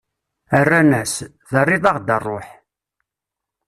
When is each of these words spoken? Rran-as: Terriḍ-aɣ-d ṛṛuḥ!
Rran-as: 0.65 1.15
Terriḍ-aɣ-d 1.49 2.09
ṛṛuḥ! 2.21 2.47